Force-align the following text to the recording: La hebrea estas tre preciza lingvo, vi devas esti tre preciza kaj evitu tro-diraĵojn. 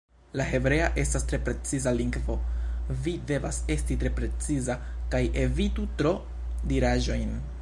La 0.39 0.45
hebrea 0.51 0.85
estas 1.01 1.25
tre 1.31 1.39
preciza 1.49 1.93
lingvo, 1.99 2.37
vi 3.09 3.13
devas 3.33 3.61
esti 3.77 3.99
tre 4.05 4.13
preciza 4.21 4.79
kaj 5.15 5.25
evitu 5.47 5.89
tro-diraĵojn. 6.01 7.37